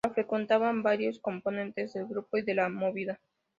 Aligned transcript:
La 0.03 0.11
frecuentaban 0.15 0.81
varios 0.81 1.19
componentes 1.19 1.93
del 1.93 2.07
grupo 2.07 2.35
y 2.39 2.41
de 2.41 2.55
la 2.55 2.69
Movida. 2.69 3.19